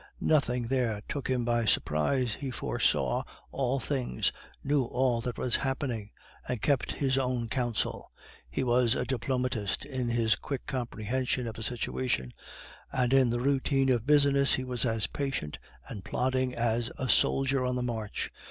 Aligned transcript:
Nothing 0.19 0.63
there 0.63 1.03
took 1.07 1.27
him 1.29 1.45
by 1.45 1.63
surprise; 1.65 2.33
he 2.33 2.49
foresaw 2.49 3.21
all 3.51 3.79
things, 3.79 4.31
knew 4.63 4.85
all 4.85 5.21
that 5.21 5.37
was 5.37 5.57
happening, 5.57 6.09
and 6.47 6.59
kept 6.59 6.93
his 6.93 7.19
own 7.19 7.47
counsel; 7.49 8.11
he 8.49 8.63
was 8.63 8.95
a 8.95 9.05
diplomatist 9.05 9.85
in 9.85 10.09
his 10.09 10.35
quick 10.35 10.65
comprehension 10.65 11.45
of 11.45 11.59
a 11.59 11.61
situation; 11.61 12.31
and 12.91 13.13
in 13.13 13.29
the 13.29 13.39
routine 13.41 13.89
of 13.89 14.07
business 14.07 14.55
he 14.55 14.63
was 14.63 14.87
as 14.87 15.05
patient 15.05 15.59
and 15.87 16.03
plodding 16.03 16.55
as 16.55 16.89
a 16.97 17.07
soldier 17.07 17.63
on 17.63 17.75
the 17.75 17.83
march. 17.83 18.31